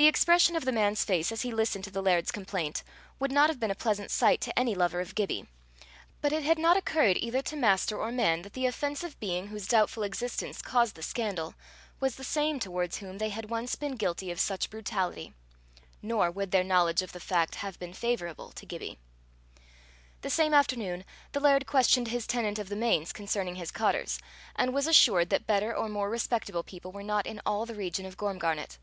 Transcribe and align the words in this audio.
The 0.00 0.06
expression 0.06 0.54
of 0.54 0.64
the 0.64 0.70
man's 0.70 1.02
face 1.04 1.32
as 1.32 1.42
he 1.42 1.50
listened 1.50 1.82
to 1.82 1.90
the 1.90 2.00
laird's 2.00 2.30
complaint, 2.30 2.84
would 3.18 3.32
not 3.32 3.50
have 3.50 3.58
been 3.58 3.72
a 3.72 3.74
pleasant 3.74 4.12
sight 4.12 4.40
to 4.42 4.56
any 4.56 4.72
lover 4.76 5.00
of 5.00 5.16
Gibbie; 5.16 5.48
but 6.20 6.30
it 6.32 6.44
had 6.44 6.56
not 6.56 6.76
occurred 6.76 7.16
either 7.16 7.42
to 7.42 7.56
master 7.56 7.98
or 7.98 8.12
man 8.12 8.42
that 8.42 8.52
the 8.52 8.66
offensive 8.66 9.18
being 9.18 9.48
whose 9.48 9.66
doubtful 9.66 10.04
existence 10.04 10.62
caused 10.62 10.94
the 10.94 11.02
scandal, 11.02 11.56
was 11.98 12.14
the 12.14 12.22
same 12.22 12.60
towards 12.60 12.98
whom 12.98 13.18
they 13.18 13.30
had 13.30 13.50
once 13.50 13.74
been 13.74 13.96
guilty 13.96 14.30
of 14.30 14.38
such 14.38 14.70
brutality; 14.70 15.34
nor 16.00 16.30
would 16.30 16.52
their 16.52 16.62
knowledge 16.62 17.02
of 17.02 17.10
the 17.10 17.18
fact 17.18 17.56
have 17.56 17.76
been 17.80 17.92
favourable 17.92 18.52
to 18.52 18.64
Gibbie. 18.66 19.00
The 20.20 20.30
same 20.30 20.54
afternoon, 20.54 21.04
the 21.32 21.40
laird 21.40 21.66
questioned 21.66 22.06
his 22.06 22.24
tenant 22.24 22.60
of 22.60 22.68
the 22.68 22.76
Mains 22.76 23.12
concerning 23.12 23.56
his 23.56 23.72
cottars; 23.72 24.20
and 24.54 24.72
was 24.72 24.86
assured 24.86 25.30
that 25.30 25.44
better 25.48 25.74
or 25.74 25.88
more 25.88 26.08
respectable 26.08 26.62
people 26.62 26.92
were 26.92 27.02
not 27.02 27.26
in 27.26 27.40
all 27.44 27.66
the 27.66 27.74
region 27.74 28.06
of 28.06 28.16
Gormgarnet. 28.16 28.78